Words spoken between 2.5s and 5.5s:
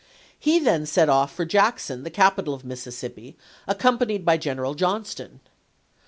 of Mississippi, accompanied by General Johnston.